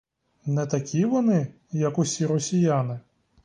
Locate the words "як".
1.71-1.99